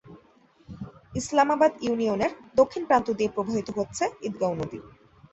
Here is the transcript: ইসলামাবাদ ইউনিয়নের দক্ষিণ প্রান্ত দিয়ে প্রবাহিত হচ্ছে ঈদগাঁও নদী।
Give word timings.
ইসলামাবাদ 1.15 1.71
ইউনিয়নের 1.81 2.31
দক্ষিণ 2.55 2.83
প্রান্ত 2.85 3.07
দিয়ে 3.11 3.33
প্রবাহিত 3.35 3.67
হচ্ছে 3.77 4.03
ঈদগাঁও 4.27 4.53
নদী। 4.55 4.79